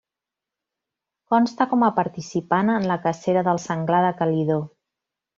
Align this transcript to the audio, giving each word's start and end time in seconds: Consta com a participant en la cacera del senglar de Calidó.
Consta 1.33 1.67
com 1.73 1.85
a 1.87 1.91
participant 1.99 2.71
en 2.79 2.87
la 2.91 2.97
cacera 3.07 3.43
del 3.49 3.61
senglar 3.67 4.01
de 4.07 4.11
Calidó. 4.23 4.57